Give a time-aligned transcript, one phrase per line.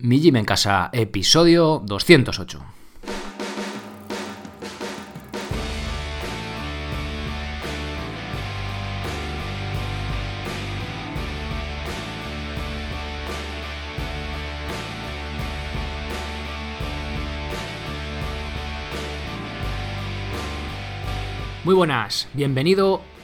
[0.00, 2.62] Mi Gym en Casa, episodio 208.
[21.64, 23.02] Muy buenas, bienvenido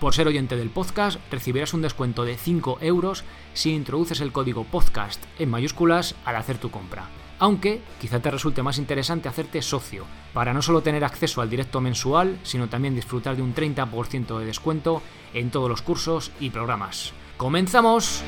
[0.00, 3.22] Por ser oyente del podcast, recibirás un descuento de 5 euros
[3.52, 7.10] si introduces el código podcast en mayúsculas al hacer tu compra.
[7.38, 11.82] Aunque quizá te resulte más interesante hacerte socio, para no solo tener acceso al directo
[11.82, 15.02] mensual, sino también disfrutar de un 30% de descuento
[15.34, 17.12] en todos los cursos y programas.
[17.36, 18.24] ¡Comenzamos!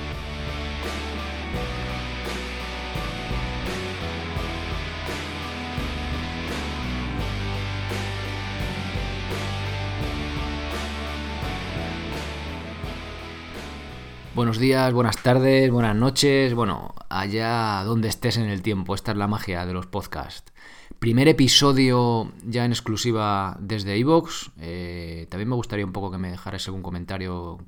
[14.35, 19.19] Buenos días, buenas tardes, buenas noches, bueno, allá donde estés en el tiempo, esta es
[19.19, 20.55] la magia de los podcasts.
[20.99, 26.31] Primer episodio ya en exclusiva desde iVoox, eh, también me gustaría un poco que me
[26.31, 27.59] dejarais algún comentario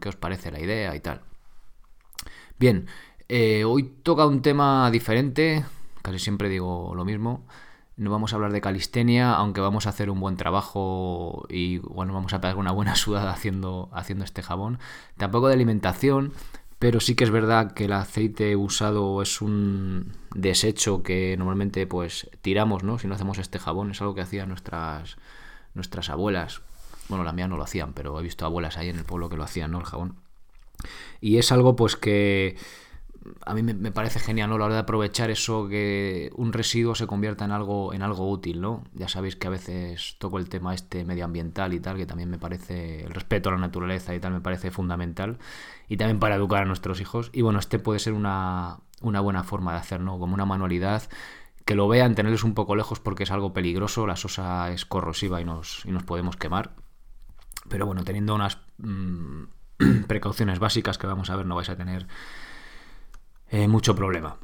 [0.00, 1.22] qué os parece la idea y tal.
[2.56, 2.86] Bien,
[3.28, 5.64] eh, hoy toca un tema diferente,
[6.02, 7.48] casi siempre digo lo mismo,
[8.02, 12.12] no vamos a hablar de calistenia, aunque vamos a hacer un buen trabajo y bueno,
[12.12, 14.78] vamos a pegar una buena sudada haciendo, haciendo este jabón.
[15.16, 16.32] Tampoco de alimentación,
[16.78, 22.28] pero sí que es verdad que el aceite usado es un desecho que normalmente pues
[22.42, 22.98] tiramos, ¿no?
[22.98, 25.16] Si no hacemos este jabón, es algo que hacían nuestras,
[25.74, 26.62] nuestras abuelas.
[27.08, 29.36] Bueno, la mía no lo hacían, pero he visto abuelas ahí en el pueblo que
[29.36, 29.78] lo hacían, ¿no?
[29.78, 30.16] El jabón.
[31.20, 32.56] Y es algo pues que
[33.44, 34.58] a mí me, parece genial, ¿no?
[34.58, 38.60] La hora de aprovechar eso que un residuo se convierta en algo, en algo útil,
[38.60, 38.84] ¿no?
[38.94, 42.38] Ya sabéis que a veces toco el tema este medioambiental y tal, que también me
[42.38, 45.38] parece, el respeto a la naturaleza y tal, me parece fundamental.
[45.88, 47.30] Y también para educar a nuestros hijos.
[47.32, 50.18] Y bueno, este puede ser una, una buena forma de hacer, ¿no?
[50.18, 51.02] Como una manualidad
[51.64, 55.40] que lo vean, tenerles un poco lejos porque es algo peligroso, la sosa es corrosiva
[55.40, 56.72] y nos, y nos podemos quemar.
[57.68, 59.44] Pero bueno, teniendo unas mm,
[60.06, 62.06] precauciones básicas que vamos a ver, no vais a tener
[63.52, 64.38] eh, mucho problema.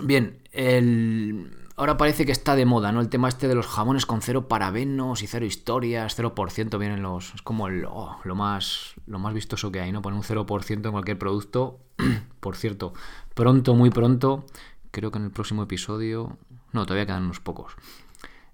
[0.00, 1.50] Bien, el...
[1.76, 3.00] ahora parece que está de moda, ¿no?
[3.00, 7.34] El tema este de los jamones con cero parabenos y cero historias, 0% vienen los...
[7.34, 10.02] Es como oh, lo, más, lo más vistoso que hay, ¿no?
[10.02, 11.78] Poner un 0% en cualquier producto.
[12.40, 12.94] Por cierto,
[13.34, 14.44] pronto, muy pronto,
[14.90, 16.36] creo que en el próximo episodio...
[16.72, 17.76] No, todavía quedan unos pocos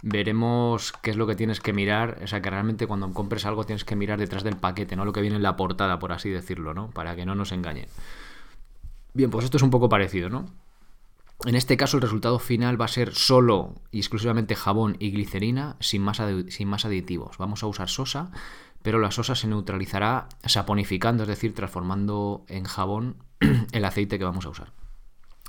[0.06, 2.18] veremos qué es lo que tienes que mirar.
[2.22, 5.14] O sea, que realmente cuando compres algo tienes que mirar detrás del paquete, no lo
[5.14, 6.91] que viene en la portada, por así decirlo, ¿no?
[6.91, 7.86] Para que no nos engañen.
[9.14, 10.47] Bien, pues esto es un poco parecido, ¿no?
[11.44, 15.76] En este caso el resultado final va a ser solo y exclusivamente jabón y glicerina
[15.78, 17.38] sin más, sin más aditivos.
[17.38, 18.32] Vamos a usar sosa,
[18.82, 23.16] pero la sosa se neutralizará saponificando, es decir, transformando en jabón
[23.72, 24.72] el aceite que vamos a usar.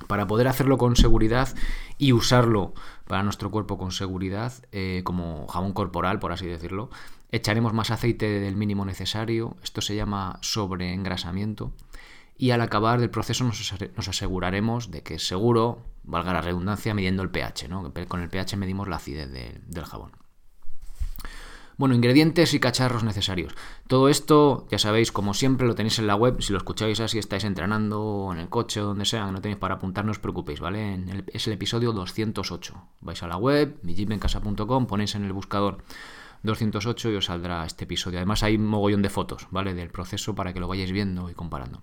[0.08, 1.56] Para poder hacerlo con seguridad
[1.98, 2.74] y usarlo
[3.08, 6.90] para nuestro cuerpo con seguridad, eh, como jabón corporal, por así decirlo,
[7.32, 9.56] echaremos más aceite del mínimo necesario.
[9.64, 11.72] Esto se llama sobreengrasamiento
[12.38, 17.24] y al acabar del proceso nos aseguraremos de que es seguro, valga la redundancia, midiendo
[17.24, 17.68] el pH.
[17.70, 17.94] ¿no?
[18.08, 20.12] Con el pH medimos la acidez del jabón.
[21.78, 23.54] Bueno, ingredientes y cacharros necesarios.
[23.88, 26.42] Todo esto, ya sabéis, como siempre, lo tenéis en la web.
[26.42, 29.76] Si lo escucháis así, estáis entrenando en el coche o donde sea, no tenéis para
[29.76, 31.04] apuntar, no os preocupéis, ¿vale?
[31.34, 32.76] es el episodio 208.
[33.02, 35.84] Vais a la web, mijimencasa.com, ponéis en el buscador
[36.44, 38.20] 208 y os saldrá este episodio.
[38.20, 39.74] Además hay un mogollón de fotos, ¿vale?
[39.74, 41.82] Del proceso para que lo vayáis viendo y comparando.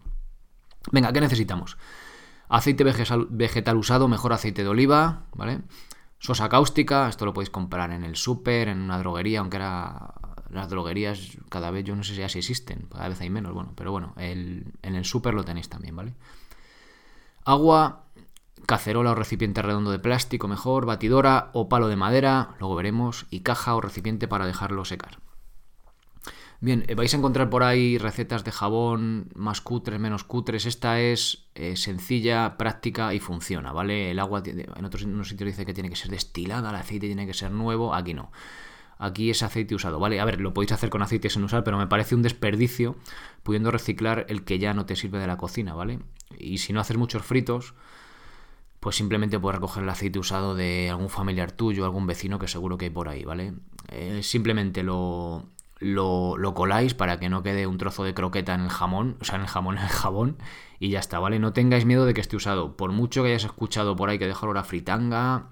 [0.91, 1.79] Venga, ¿qué necesitamos?
[2.49, 5.61] Aceite vegetal usado, mejor aceite de oliva, ¿vale?
[6.19, 10.15] Sosa cáustica, esto lo podéis comprar en el súper, en una droguería, aunque ahora
[10.51, 13.73] las droguerías cada vez yo no sé si ya existen, cada vez hay menos, bueno,
[13.75, 16.15] pero bueno, en el súper lo tenéis también, ¿vale?
[17.45, 18.05] Agua,
[18.67, 23.41] cacerola o recipiente redondo de plástico mejor, batidora o palo de madera, luego veremos, y
[23.41, 25.19] caja o recipiente para dejarlo secar.
[26.63, 30.65] Bien, eh, vais a encontrar por ahí recetas de jabón más cutres, menos cutres.
[30.65, 34.13] Esta es eh, sencilla, práctica y funciona, ¿vale?
[34.13, 37.35] El agua en otros, sitios dice que tiene que ser destilada, el aceite tiene que
[37.35, 38.31] ser nuevo, aquí no.
[38.99, 40.21] Aquí es aceite usado, ¿vale?
[40.21, 42.95] A ver, lo podéis hacer con aceite sin usar, pero me parece un desperdicio
[43.43, 45.99] pudiendo reciclar el que ya no te sirve de la cocina, ¿vale?
[46.39, 47.75] Y si no haces muchos fritos,
[48.79, 52.79] pues simplemente puedes recoger el aceite usado de algún familiar tuyo, algún vecino que seguro
[52.79, 53.55] que hay por ahí, ¿vale?
[53.89, 55.49] Eh, simplemente lo,
[55.83, 59.37] lo, coláis para que no quede un trozo de croqueta en el jamón, o sea,
[59.37, 60.39] en el jamón, en el jabón,
[60.79, 61.39] y ya está, ¿vale?
[61.39, 62.77] No tengáis miedo de que esté usado.
[62.77, 65.51] Por mucho que hayas escuchado por ahí que deja olor a fritanga,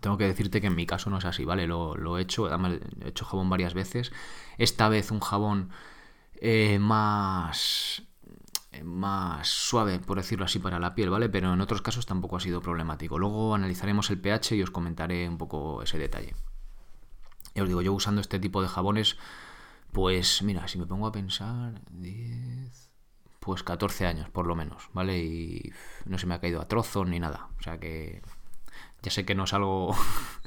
[0.00, 1.66] tengo que decirte que en mi caso no es así, ¿vale?
[1.66, 4.12] Lo, he hecho, he hecho jabón varias veces.
[4.58, 5.70] Esta vez un jabón
[6.40, 8.02] eh, más
[8.84, 11.28] más suave, por decirlo así, para la piel, ¿vale?
[11.28, 13.18] Pero en otros casos tampoco ha sido problemático.
[13.18, 16.34] Luego analizaremos el pH y os comentaré un poco ese detalle.
[17.54, 19.16] Ya os digo, yo usando este tipo de jabones,
[19.92, 22.90] pues mira, si me pongo a pensar, 10,
[23.40, 25.18] pues 14 años por lo menos, ¿vale?
[25.18, 25.72] Y
[26.04, 27.48] no se me ha caído a trozos ni nada.
[27.58, 28.22] O sea que
[29.02, 29.94] ya sé que no es algo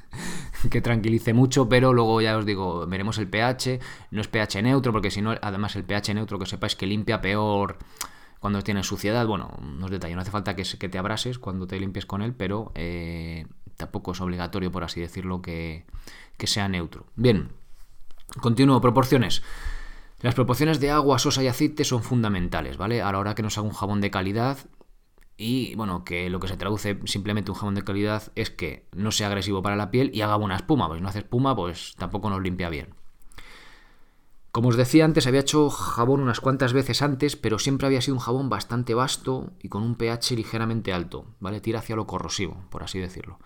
[0.69, 3.79] que tranquilice mucho, pero luego ya os digo, veremos el pH.
[4.11, 7.21] No es pH neutro, porque si no, además el pH neutro que sepáis que limpia
[7.21, 7.77] peor
[8.39, 11.65] cuando tiene suciedad, bueno, no es detalle, no hace falta que, que te abrases cuando
[11.65, 13.47] te limpies con él, pero eh,
[13.77, 15.85] tampoco es obligatorio, por así decirlo, que,
[16.43, 17.05] sea neutro.
[17.15, 17.49] Bien,
[18.41, 19.43] continúo, proporciones.
[20.21, 23.01] Las proporciones de agua, sosa y aceite son fundamentales, ¿vale?
[23.01, 24.57] A la hora que nos haga un jabón de calidad,
[25.37, 29.11] y bueno, que lo que se traduce simplemente un jabón de calidad es que no
[29.11, 31.95] sea agresivo para la piel y haga buena espuma, pues si no hace espuma, pues
[31.97, 32.93] tampoco nos limpia bien.
[34.53, 38.13] Como os decía antes, había hecho jabón unas cuantas veces antes, pero siempre había sido
[38.13, 41.59] un jabón bastante vasto y con un pH ligeramente alto, ¿vale?
[41.59, 43.39] Tira hacia lo corrosivo, por así decirlo.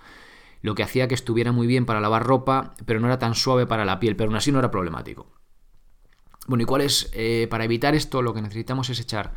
[0.62, 3.66] Lo que hacía que estuviera muy bien para lavar ropa, pero no era tan suave
[3.66, 5.32] para la piel, pero aún así no era problemático.
[6.46, 7.10] Bueno, ¿y cuál es?
[7.14, 9.34] Eh, para evitar esto, lo que necesitamos es echar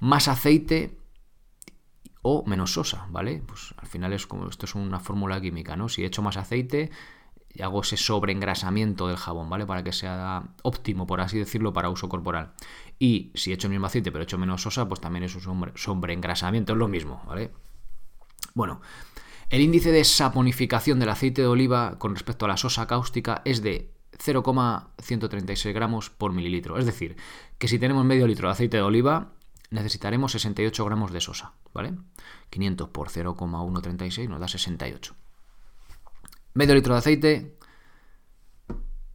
[0.00, 0.98] más aceite
[2.20, 3.42] o menos sosa, ¿vale?
[3.46, 5.88] Pues al final es como esto es una fórmula química, ¿no?
[5.88, 6.90] Si echo más aceite,
[7.62, 9.66] hago ese sobreengrasamiento del jabón, ¿vale?
[9.66, 12.52] Para que sea óptimo, por así decirlo, para uso corporal.
[12.98, 15.34] Y si he hecho el mismo aceite pero he hecho menos sosa, pues también es
[15.34, 17.52] un sobreengrasamiento, es lo mismo, ¿vale?
[18.54, 18.80] Bueno,
[19.50, 23.62] el índice de saponificación del aceite de oliva con respecto a la sosa cáustica es
[23.62, 26.78] de 0,136 gramos por mililitro.
[26.78, 27.16] Es decir,
[27.58, 29.32] que si tenemos medio litro de aceite de oliva,
[29.70, 31.94] necesitaremos 68 gramos de sosa, ¿vale?
[32.50, 35.14] 500 por 0,136 nos da 68.
[36.56, 37.56] Medio litro de aceite,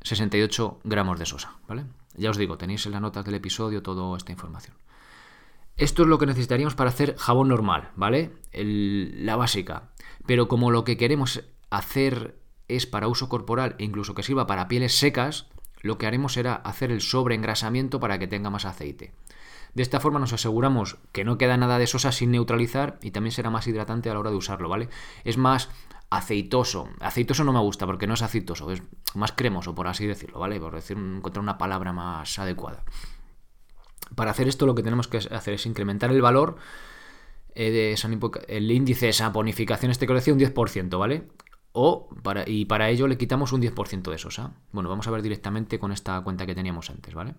[0.02, 1.86] 68 gramos de sosa, ¿vale?
[2.16, 4.76] Ya os digo, tenéis en las notas del episodio toda esta información.
[5.78, 8.34] Esto es lo que necesitaríamos para hacer jabón normal, ¿vale?
[8.52, 9.92] la básica.
[10.26, 12.36] Pero como lo que queremos hacer
[12.68, 15.48] es para uso corporal e incluso que sirva para pieles secas,
[15.82, 19.14] lo que haremos será hacer el sobreengrasamiento para que tenga más aceite.
[19.74, 23.32] De esta forma nos aseguramos que no queda nada de sosa sin neutralizar y también
[23.32, 24.90] será más hidratante a la hora de usarlo, ¿vale?
[25.24, 25.70] Es más
[26.10, 26.90] aceitoso.
[27.00, 28.82] Aceitoso no me gusta porque no es aceitoso, es
[29.16, 30.60] más cremoso, por así decirlo, ¿vale?
[30.60, 32.84] Por decir, encontrar una palabra más adecuada.
[34.16, 36.58] Para hacer esto lo que tenemos que hacer es incrementar el valor
[37.54, 41.28] eh, de el índice de saponificación este que decía un 10%, ¿vale?
[41.72, 44.54] O para, y para ello le quitamos un 10% de sosa.
[44.72, 47.36] Bueno, vamos a ver directamente con esta cuenta que teníamos antes, ¿vale?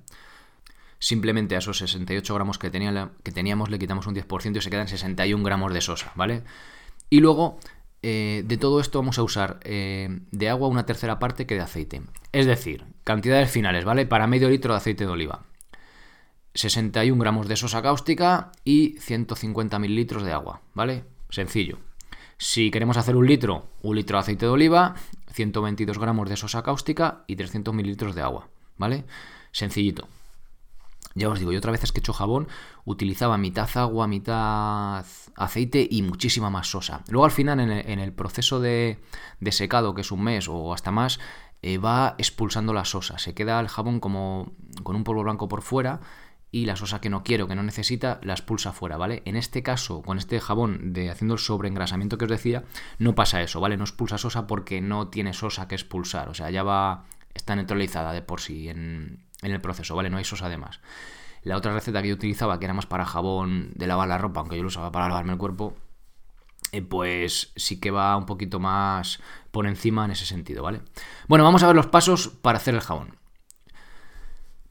[1.01, 4.71] Simplemente a esos 68 gramos que, tenía, que teníamos le quitamos un 10% y se
[4.71, 6.45] quedan 61 gramos de sosa, ¿vale?
[7.09, 7.59] Y luego
[8.03, 11.61] eh, de todo esto vamos a usar eh, de agua una tercera parte que de
[11.61, 12.03] aceite.
[12.33, 14.07] Es decir, cantidades finales, ¿vale?
[14.07, 15.45] Para medio litro de aceite de oliva.
[16.55, 21.05] 61 gramos de sosa cáustica y 150 mililitros de agua, ¿vale?
[21.29, 21.79] Sencillo.
[22.39, 24.95] Si queremos hacer un litro, un litro de aceite de oliva,
[25.33, 29.05] 122 gramos de sosa cáustica y 300 mililitros de agua, ¿vale?
[29.53, 30.09] Sencillito.
[31.15, 32.47] Ya os digo, yo otra vez que he hecho jabón
[32.85, 37.03] utilizaba mitad agua, mitad aceite y muchísima más sosa.
[37.09, 38.99] Luego al final en el, proceso de,
[39.51, 41.19] secado, que es un mes o hasta más,
[41.63, 43.19] eh, va expulsando la sosa.
[43.19, 44.53] Se queda el jabón como
[44.85, 46.01] con un polvo blanco por fuera
[46.53, 49.23] y la sosa que no quiero, que no necesita, la expulsa fuera, ¿vale?
[49.25, 52.65] En este caso, con este jabón de haciendo el sobreengrasamiento que os decía,
[52.99, 53.77] no pasa eso, ¿vale?
[53.77, 58.13] No expulsa sosa porque no tiene sosa que expulsar, o sea, ya va, está neutralizada
[58.13, 60.11] de por sí en, en el proceso, ¿vale?
[60.11, 60.81] No hay sosa además.
[61.43, 64.41] La otra receta que yo utilizaba, que era más para jabón de lavar la ropa,
[64.41, 65.75] aunque yo lo usaba para lavarme el cuerpo,
[66.73, 69.21] eh, pues sí que va un poquito más
[69.51, 70.81] por encima en ese sentido, ¿vale?
[71.29, 73.17] Bueno, vamos a ver los pasos para hacer el jabón.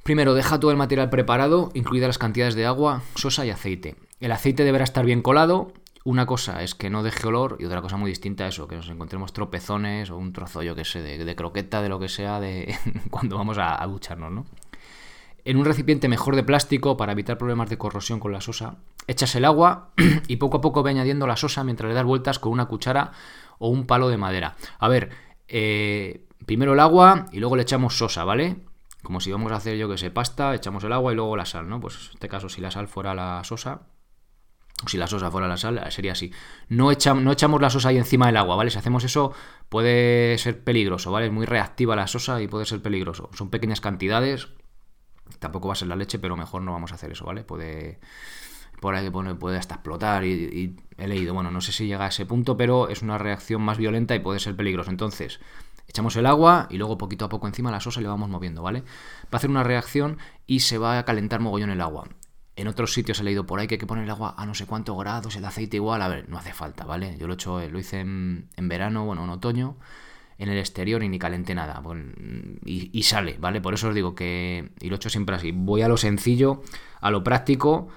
[0.03, 3.95] Primero, deja todo el material preparado, incluidas las cantidades de agua, sosa y aceite.
[4.19, 5.73] El aceite deberá estar bien colado.
[6.05, 8.75] Una cosa es que no deje olor y otra cosa muy distinta es eso, que
[8.75, 12.39] nos encontremos tropezones o un trozo, yo que sé, de, croqueta, de lo que sea,
[12.39, 12.75] de
[13.09, 14.45] cuando vamos a, a ducharnos, ¿no?
[15.45, 18.77] En un recipiente mejor de plástico para evitar problemas de corrosión con la sosa,
[19.07, 19.89] echas el agua
[20.27, 23.11] y poco a poco ve añadiendo la sosa mientras le das vueltas con una cuchara
[23.57, 24.55] o un palo de madera.
[24.79, 25.09] A ver,
[25.47, 28.57] eh, primero el agua y luego le echamos sosa, ¿vale?
[29.03, 31.45] Como si vamos a hacer, yo que sé, pasta, echamos el agua y luego la
[31.45, 31.79] sal, ¿no?
[31.79, 33.81] Pues en este caso, si la sal fuera la sosa,
[34.87, 36.31] si la sosa fuera la sal, sería así.
[36.69, 38.69] No, echamos, la sosa ahí encima del agua, ¿vale?
[38.69, 39.33] Si hacemos eso
[39.67, 41.27] puede ser peligroso, ¿vale?
[41.27, 43.29] Es muy reactiva la sosa y puede ser peligroso.
[43.33, 44.47] Son pequeñas cantidades,
[45.39, 47.43] tampoco va a ser la leche, pero mejor no vamos a hacer eso, ¿vale?
[47.43, 47.99] Puede,
[48.79, 52.09] por ahí puede hasta explotar y, y, he leído, bueno, no sé si llega a
[52.09, 54.91] ese punto, pero es una reacción más violenta y puede ser peligroso.
[54.91, 55.39] Entonces,
[55.87, 58.81] echamos el agua y luego poquito a poco encima la sosa le vamos moviendo, ¿vale?
[58.81, 60.17] Va a hacer una reacción
[60.47, 62.07] y se va a calentar mogollón el agua.
[62.59, 64.53] En otros sitios he leído por ahí que hay que poner el agua a no
[64.53, 66.01] sé cuántos grados, el aceite igual.
[66.01, 67.15] A ver, no hace falta, ¿vale?
[67.17, 69.77] Yo lo, he hecho, lo hice en, verano, bueno, en otoño,
[70.37, 71.81] en el exterior y ni calenté nada.
[72.65, 73.61] y, sale, ¿vale?
[73.61, 74.71] Por eso os digo que.
[74.81, 75.53] Y lo he hecho siempre así.
[75.53, 76.61] Voy a lo sencillo,
[76.99, 77.87] a lo práctico.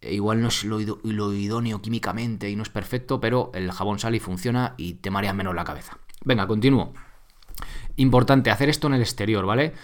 [0.00, 3.98] E igual no es lo, lo idóneo químicamente y no es perfecto, pero el jabón
[3.98, 5.98] sale y funciona y te mareas menos la cabeza.
[6.24, 6.94] Venga, continúo.
[7.96, 9.74] Importante, hacer esto en el exterior, ¿vale?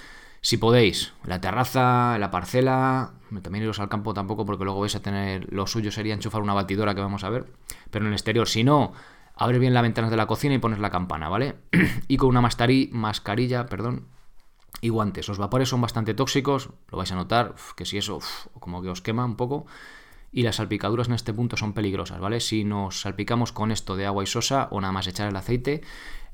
[0.47, 5.03] Si podéis, la terraza, la parcela, también iros al campo tampoco porque luego vais a
[5.03, 7.47] tener, lo suyo sería enchufar una batidora que vamos a ver,
[7.91, 8.93] pero en el exterior, si no,
[9.35, 11.57] abre bien las ventanas de la cocina y pones la campana, ¿vale?
[12.07, 14.07] y con una mascarilla, perdón,
[14.81, 15.27] y guantes.
[15.27, 18.21] Los vapores son bastante tóxicos, lo vais a notar, que si eso
[18.61, 19.67] como que os quema un poco.
[20.31, 22.39] Y las salpicaduras en este punto son peligrosas, ¿vale?
[22.39, 25.83] Si nos salpicamos con esto de agua y sosa o nada más echar el aceite,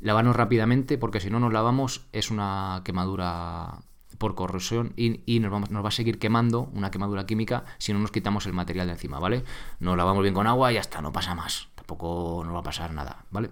[0.01, 3.79] lavarnos rápidamente porque si no nos lavamos es una quemadura
[4.19, 8.47] por corrosión y, nos, va a seguir quemando una quemadura química si no nos quitamos
[8.47, 9.45] el material de encima, ¿vale?
[9.81, 11.69] Nos lavamos bien con agua y ya está, no pasa más.
[11.75, 13.51] Tampoco nos va a pasar nada, ¿vale?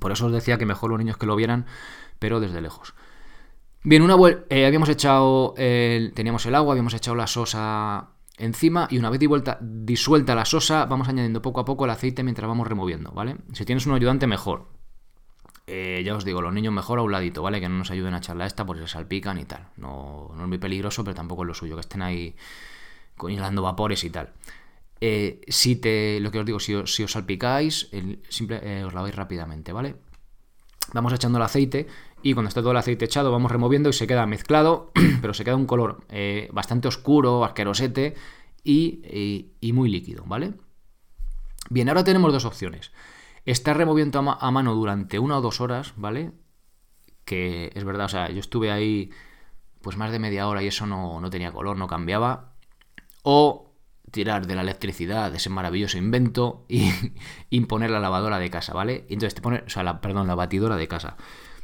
[0.00, 1.66] Por eso os decía que mejor los niños que lo vieran,
[2.18, 2.94] pero desde lejos.
[3.84, 8.88] Bien, una vuelta, eh, habíamos echado, el, teníamos el agua, habíamos echado la sosa encima
[8.90, 9.20] y una vez
[9.60, 13.36] disuelta la sosa, vamos añadiendo poco a poco el aceite mientras vamos removiendo, ¿vale?
[13.52, 14.68] Si tienes un ayudante, mejor.
[15.66, 17.60] Eh, ya os digo, los niños mejor a un ladito, ¿vale?
[17.60, 19.68] Que no nos ayuden a echarla esta porque se salpican y tal.
[19.76, 22.34] No, no es muy peligroso, pero tampoco es lo suyo, que estén ahí
[23.16, 24.32] congelando vapores y tal.
[25.00, 29.14] Eh, si te, lo que os digo, si os, salpicáis, el, simple, eh, os laváis
[29.14, 29.96] rápidamente, ¿vale?
[30.92, 31.86] Vamos echando el aceite
[32.22, 35.44] y cuando esté todo el aceite echado vamos removiendo y se queda mezclado, pero se
[35.44, 36.04] queda un color
[36.52, 38.14] bastante oscuro, asquerosete
[38.64, 40.54] y, y muy líquido, ¿vale?
[41.70, 42.92] Bien, ahora tenemos dos opciones.
[43.44, 46.32] Estar removiendo a, mano durante una o dos horas, ¿vale?
[47.24, 49.10] Que es verdad, o sea, yo estuve ahí
[49.80, 52.54] pues más de media hora y eso no, tenía color, no cambiaba.
[53.24, 53.74] O
[54.12, 56.90] tirar de la electricidad, de ese maravilloso invento, y
[57.50, 59.06] imponer la lavadora de casa, ¿vale?
[59.08, 61.16] Entonces te pones, o sea, la, perdón, la batidora de casa.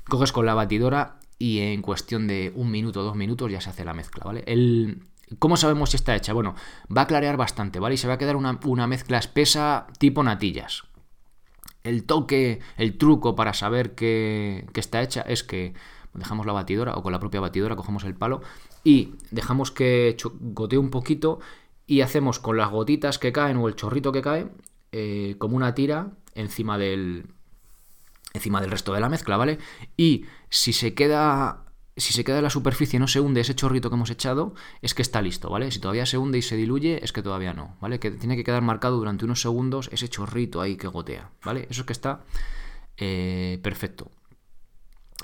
[0.09, 3.71] Coges con la batidora y en cuestión de un minuto o dos minutos ya se
[3.71, 4.43] hace la mezcla, ¿vale?
[4.47, 5.05] El,
[5.39, 6.33] ¿Cómo sabemos si está hecha?
[6.33, 6.57] Bueno,
[6.95, 7.95] va a clarear bastante, ¿vale?
[7.95, 10.89] Y se va a quedar una, una mezcla espesa tipo natillas
[11.89, 15.75] el toque, el truco para saber que, está hecha es que
[16.15, 18.41] dejamos la batidora o con la propia batidora cogemos el palo
[18.85, 21.41] y dejamos que gotee un poquito
[21.87, 24.49] y hacemos con las gotitas que caen o el chorrito que cae
[24.93, 27.27] eh, como una tira encima del
[28.35, 29.59] encima del resto de la mezcla, ¿vale?
[29.97, 31.65] Y si se queda
[31.99, 34.55] si se queda en la superficie y no se hunde ese chorrito que hemos echado,
[34.83, 35.71] es que está listo, ¿vale?
[35.71, 37.99] Si todavía se hunde y se diluye, es que todavía no, ¿vale?
[37.99, 41.67] Que tiene que quedar marcado durante unos segundos ese chorrito ahí que gotea, ¿vale?
[41.71, 42.25] Eso es que está
[42.97, 44.11] eh, perfecto.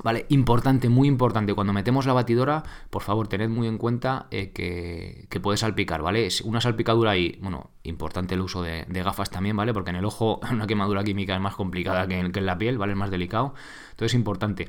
[0.03, 0.27] ¿Vale?
[0.29, 5.41] Importante, muy importante, cuando metemos la batidora, por favor, tened muy en cuenta eh, que,
[5.41, 6.29] puede salpicar, ¿vale?
[6.43, 9.73] Una salpicadura ahí, bueno, importante el uso de, gafas también, ¿vale?
[9.73, 12.59] Porque en el ojo una quemadura química es más complicada que en, que en la
[12.59, 12.95] piel, ¿vale?
[12.95, 13.55] Es más delicado.
[13.93, 14.69] Entonces, importante.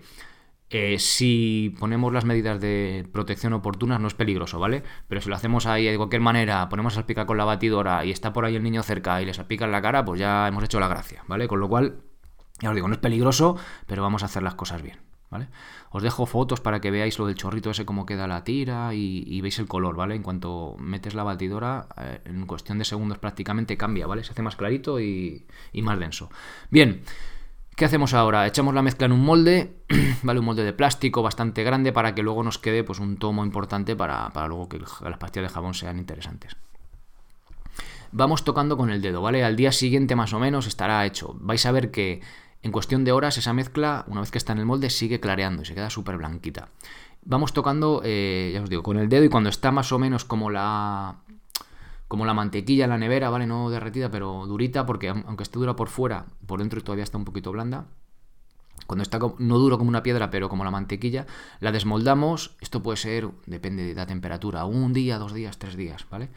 [0.77, 4.83] Eh, si ponemos las medidas de protección oportunas no es peligroso, ¿vale?
[5.07, 8.11] Pero si lo hacemos ahí de cualquier manera, ponemos a salpicar con la batidora y
[8.11, 10.65] está por ahí el niño cerca y le salpica en la cara, pues ya hemos
[10.65, 11.47] hecho la gracia, ¿vale?
[11.47, 12.01] Con lo cual,
[12.59, 13.55] ya os digo, no es peligroso,
[13.87, 14.99] pero vamos a hacer las cosas bien,
[15.31, 15.47] ¿vale?
[15.91, 19.39] Os dejo fotos para que veáis lo del chorrito ese, cómo queda la tira y,
[19.39, 20.15] veis el color, ¿vale?
[20.15, 24.25] En cuanto metes la batidora, eh, en cuestión de segundos prácticamente cambia, ¿vale?
[24.25, 26.29] Se hace más clarito y, y más denso.
[26.69, 27.01] Bien.
[27.75, 28.47] ¿Qué hacemos ahora?
[28.47, 29.75] Echamos la mezcla en un molde,
[30.23, 30.39] ¿vale?
[30.39, 33.97] Un molde de plástico bastante grande para que luego nos quede pues, un tomo importante
[33.97, 36.55] para, luego que las pastillas de jabón sean interesantes.
[38.13, 39.43] Vamos tocando con el dedo, ¿vale?
[39.43, 41.35] Al día siguiente más o menos estará hecho.
[41.41, 42.21] Vais a ver que
[42.61, 45.63] en cuestión de horas esa mezcla, una vez que está en el molde, sigue clareando
[45.63, 46.69] y se queda súper blanquita.
[47.23, 50.23] Vamos tocando, eh, ya os digo, con el dedo y cuando está más o menos
[50.23, 51.17] como la,
[52.07, 53.47] como la mantequilla en la nevera, ¿vale?
[53.47, 57.25] No derretida, pero durita, porque aunque esté dura por fuera, por dentro todavía está un
[57.25, 57.85] poquito blanda.
[58.87, 61.25] Cuando está no duro como una piedra, pero como la mantequilla,
[61.59, 62.55] la desmoldamos.
[62.59, 66.29] Esto puede ser, depende de la temperatura, un día, dos días, tres días, ¿vale?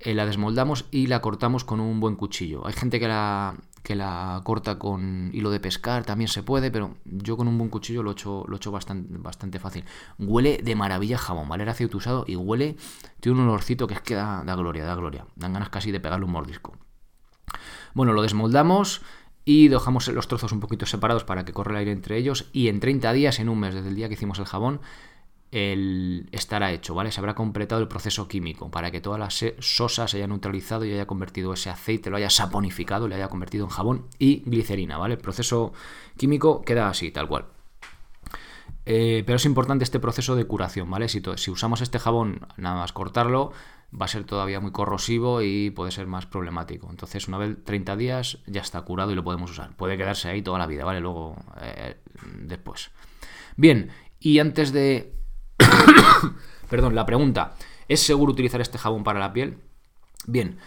[0.00, 2.66] Eh, la desmoldamos y la cortamos con un buen cuchillo.
[2.66, 6.96] Hay gente que la, que la corta con hilo de pescar, también se puede, pero
[7.04, 9.84] yo con un buen cuchillo lo he hecho, lo bastante, bastante fácil.
[10.18, 11.64] Huele de maravilla jabón, ¿vale?
[11.64, 12.76] Era aceite usado y huele,
[13.20, 15.26] tiene un olorcito que es que da, gloria, da gloria.
[15.36, 16.78] Dan ganas casi de pegarle un mordisco.
[17.92, 19.02] Bueno, lo desmoldamos
[19.44, 22.68] y dejamos los trozos un poquito separados para que corra el aire entre ellos y
[22.68, 24.80] en 30 días, en un mes desde el día que hicimos el jabón,
[25.54, 27.12] el estará hecho, ¿vale?
[27.12, 30.92] Se habrá completado el proceso químico para que todas las sosas se haya neutralizado y
[30.92, 35.14] haya convertido ese aceite, lo haya saponificado, le haya convertido en jabón y glicerina, ¿vale?
[35.14, 35.72] El proceso
[36.16, 37.46] químico queda así, tal cual.
[38.84, 41.08] Eh, pero es importante este proceso de curación, ¿vale?
[41.08, 43.52] Si, si usamos este jabón, nada más cortarlo,
[43.94, 46.88] va a ser todavía muy corrosivo y puede ser más problemático.
[46.90, 49.76] Entonces, una vez 30 días ya está curado y lo podemos usar.
[49.76, 50.98] Puede quedarse ahí toda la vida, ¿vale?
[50.98, 51.96] Luego, eh,
[52.40, 52.90] después.
[53.56, 55.13] Bien, y antes de...
[56.70, 57.54] Perdón, la pregunta,
[57.88, 59.58] ¿es seguro utilizar este jabón para la piel?
[60.26, 60.58] Bien,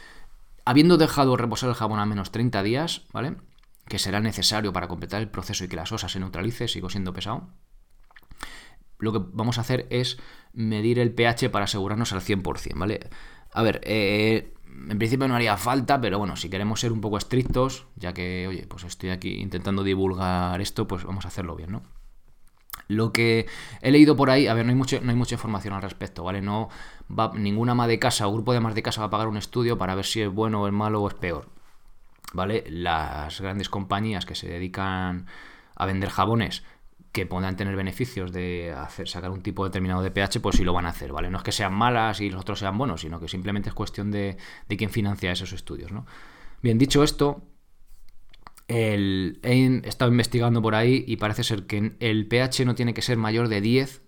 [0.66, 3.36] habiendo dejado reposar el jabón a menos 30 días, ¿vale?
[3.88, 7.14] Que será necesario para completar el proceso y que la sosa se neutralice, sigo siendo
[7.14, 7.48] pesado
[9.00, 10.18] lo que vamos a hacer es
[10.54, 13.00] medir el pH para asegurarnos al 100%, ¿vale?
[13.54, 14.54] A ver, eh,
[14.90, 18.48] en principio no haría falta, pero bueno, si queremos ser un poco estrictos, ya que,
[18.48, 21.84] oye, pues estoy aquí intentando divulgar esto, pues vamos a hacerlo bien, ¿no?
[22.88, 23.48] Lo que
[23.82, 26.24] he leído por ahí, a ver, no hay, mucho, no hay mucha información al respecto,
[26.24, 26.42] ¿vale?
[26.42, 26.70] No
[27.10, 29.38] va, ninguna ama de casa o grupo de amas de casa va a pagar un
[29.38, 31.50] estudio para ver si es bueno o es malo o es peor,
[32.34, 32.64] ¿vale?
[32.70, 35.28] Las grandes compañías que se dedican
[35.76, 36.64] a vender jabones
[37.12, 40.74] que puedan tener beneficios de hacer sacar un tipo determinado de pH, pues sí lo
[40.74, 41.30] van a hacer, ¿vale?
[41.30, 44.12] No es que sean malas y los otros sean buenos, sino que simplemente es cuestión
[44.12, 44.38] de,
[44.70, 46.06] de quién financia esos estudios, ¿no?
[46.62, 47.42] Bien, dicho esto,
[48.68, 53.02] el, he estado investigando por ahí y parece ser que el pH no tiene que
[53.02, 54.02] ser mayor de 10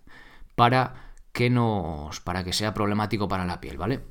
[0.56, 4.02] para que nos para que sea problemático para la piel, ¿vale?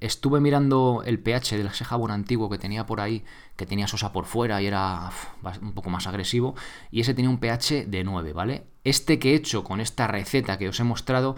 [0.00, 3.24] estuve mirando el pH del jabón antiguo que tenía por ahí,
[3.56, 5.10] que tenía sosa por fuera y era
[5.60, 6.54] un poco más agresivo,
[6.92, 8.66] y ese tenía un pH de 9, ¿vale?
[8.84, 11.34] Este que he hecho con esta receta que os he mostrado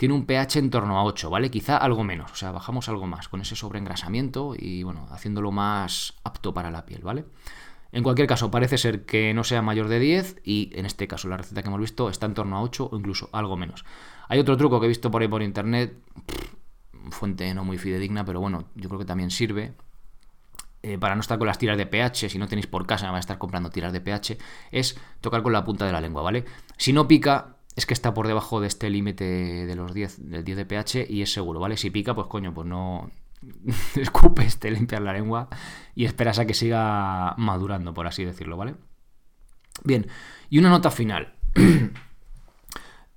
[0.00, 1.50] tiene un pH en torno a 8, ¿vale?
[1.50, 6.14] Quizá algo menos, o sea, bajamos algo más con ese sobreengrasamiento y, bueno, haciéndolo más
[6.24, 7.26] apto para la piel, ¿vale?
[7.92, 11.28] En cualquier caso, parece ser que no sea mayor de 10 y en este caso
[11.28, 13.84] la receta que hemos visto está en torno a 8 o incluso algo menos.
[14.28, 15.94] Hay otro truco que he visto por ahí por internet,
[17.10, 19.74] fuente no muy fidedigna, pero bueno, yo creo que también sirve.
[20.82, 23.16] Eh, para no estar con las tiras de pH, si no tenéis por casa, vais
[23.16, 24.38] a estar comprando tiras de pH,
[24.70, 26.46] es tocar con la punta de la lengua, ¿vale?
[26.78, 30.44] Si no pica, es que está por debajo de este límite de los 10, del
[30.44, 31.76] 10 de pH y es seguro, ¿vale?
[31.76, 33.10] Si pica, pues coño, pues no
[33.96, 35.48] escupes, te limpias la lengua
[35.94, 38.74] y esperas a que siga madurando, por así decirlo, ¿vale?
[39.82, 40.06] Bien,
[40.50, 41.34] y una nota final.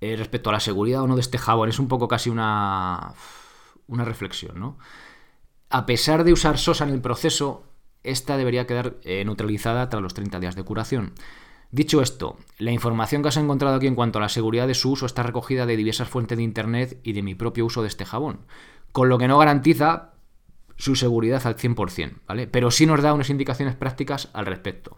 [0.06, 3.14] Eh, respecto a la seguridad o no de este jabón, es un poco casi una
[3.88, 4.78] una reflexión, ¿no?
[5.70, 7.64] A pesar de usar sosa en el proceso,
[8.04, 11.14] esta debería quedar eh, neutralizada tras los 30 días de curación.
[11.74, 14.92] Dicho esto, la información que has encontrado aquí en cuanto a la seguridad de su
[14.92, 18.06] uso está recogida de diversas fuentes de internet y de mi propio uso de este
[18.06, 18.42] jabón,
[18.92, 20.14] con lo que no garantiza
[20.78, 22.46] su seguridad al 100%, ¿vale?
[22.46, 24.98] Pero sí nos da unas indicaciones prácticas al respecto.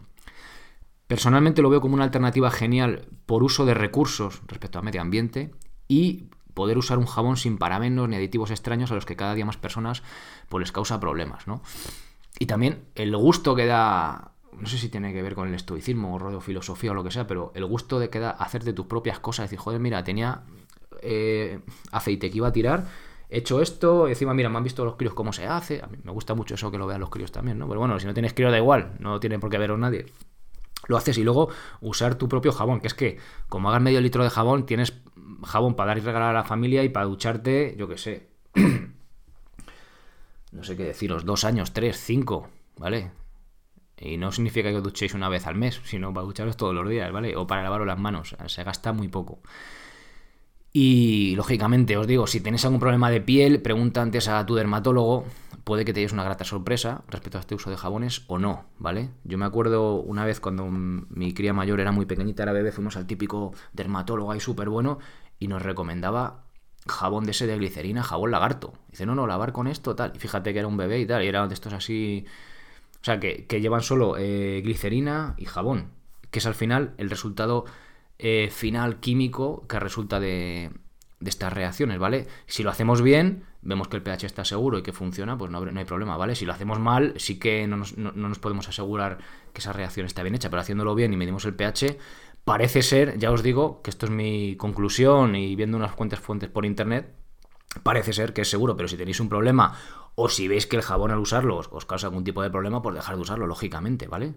[1.06, 5.54] Personalmente lo veo como una alternativa genial por uso de recursos respecto al medio ambiente
[5.88, 9.46] y poder usar un jabón sin parabenos ni aditivos extraños a los que cada día
[9.46, 10.02] más personas
[10.50, 11.62] pues les causa problemas, ¿no?
[12.38, 16.16] Y también el gusto que da, no sé si tiene que ver con el estoicismo
[16.16, 19.18] o filosofía o lo que sea, pero el gusto de que da hacerte tus propias
[19.18, 20.42] cosas, decir, joder, mira, tenía
[21.02, 21.60] eh,
[21.92, 22.86] aceite que iba a tirar,
[23.28, 25.98] he hecho esto, encima, mira, me han visto los críos cómo se hace, a mí
[26.02, 27.68] me gusta mucho eso que lo vean los críos también, ¿no?
[27.68, 30.06] Pero bueno, si no tienes críos da igual, no tiene por qué verlo nadie
[30.88, 31.48] lo haces y luego
[31.80, 34.94] usar tu propio jabón, que es que como hagas medio litro de jabón, tienes
[35.44, 38.28] jabón para dar y regalar a la familia y para ducharte, yo qué sé.
[40.52, 43.10] no sé qué deciros, dos años, tres, cinco, ¿vale?
[43.98, 46.88] Y no significa que os duchéis una vez al mes, sino para ducharos todos los
[46.88, 47.34] días, ¿vale?
[47.36, 49.40] O para lavaros las manos, se gasta muy poco.
[50.78, 55.24] Y lógicamente, os digo, si tenéis algún problema de piel, pregunta antes a tu dermatólogo.
[55.64, 59.08] Puede que te una grata sorpresa respecto a este uso de jabones o no, ¿vale?
[59.24, 62.96] Yo me acuerdo una vez cuando mi cría mayor era muy pequeñita, era bebé, fuimos
[62.98, 64.98] al típico dermatólogo ahí súper bueno
[65.38, 66.44] y nos recomendaba
[66.86, 68.74] jabón de ese de glicerina, jabón lagarto.
[68.90, 70.12] Dice, no, no, lavar con esto, tal.
[70.14, 72.26] Y fíjate que era un bebé y tal, y era de estos así.
[73.06, 75.92] O sea, que, llevan solo eh, glicerina y jabón,
[76.32, 77.64] que es al final el resultado
[78.18, 80.72] eh, final químico que resulta de,
[81.24, 82.26] estas reacciones, ¿vale?
[82.46, 85.60] Si lo hacemos bien, vemos que el pH está seguro y que funciona, pues no,
[85.60, 86.34] hay problema, ¿vale?
[86.34, 89.18] Si lo hacemos mal, sí que no nos, no nos, podemos asegurar
[89.52, 91.98] que esa reacción está bien hecha, pero haciéndolo bien y medimos el pH,
[92.44, 96.50] parece ser, ya os digo, que esto es mi conclusión y viendo unas cuantas fuentes
[96.50, 97.14] por internet,
[97.82, 99.74] parece ser que es seguro, pero si tenéis un problema
[100.14, 102.94] o si veis que el jabón al usarlo os, causa algún tipo de problema, pues
[102.94, 104.34] dejar de usarlo, lógicamente, ¿vale?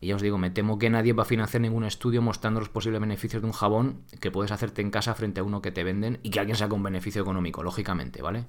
[0.00, 2.68] Y ya os digo, me temo que nadie va a financiar ningún estudio mostrando los
[2.68, 5.82] posibles beneficios de un jabón que puedes hacerte en casa frente a uno que te
[5.82, 8.44] venden y que alguien saca un beneficio económico, lógicamente, ¿vale?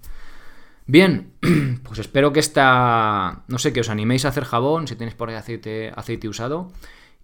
[0.86, 1.34] Bien,
[1.84, 5.30] pues espero que esta, no sé, que os animéis a hacer jabón, si tenéis por
[5.30, 6.72] ahí aceite, aceite usado.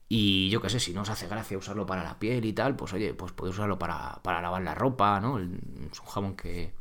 [0.08, 2.76] Y yo qué sé, si no os hace gracia usarlo para la piel y tal,
[2.76, 5.40] pues oye, pues podéis usarlo para, lavar la ropa, ¿no?
[5.40, 6.74] es un jabón que,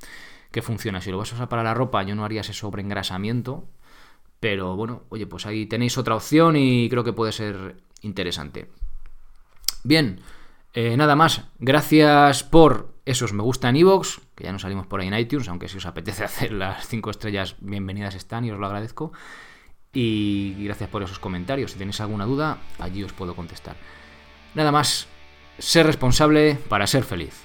[0.50, 1.00] que, funciona.
[1.00, 3.64] Si lo vas a usar para la ropa, yo no haría ese sobreengrasamiento.
[4.40, 8.68] Pero bueno, oye, pues ahí tenéis otra opción y creo que puede ser interesante.
[9.84, 10.20] Bien,
[10.74, 11.44] eh, nada más.
[11.58, 13.76] Gracias por esos me gusta en
[14.34, 17.10] que ya no salimos por ahí en iTunes, aunque si os apetece hacer las 5
[17.10, 19.12] estrellas, bienvenidas están y os lo agradezco.
[19.94, 21.70] Y gracias por esos comentarios.
[21.70, 23.76] Si tenéis alguna duda, allí os puedo contestar.
[24.54, 25.06] Nada más,
[25.58, 27.40] ser responsable para ser feliz.